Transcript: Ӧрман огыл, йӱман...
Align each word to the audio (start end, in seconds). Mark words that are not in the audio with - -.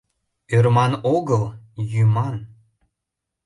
Ӧрман 0.55 0.91
огыл, 1.15 1.43
йӱман... 1.91 2.35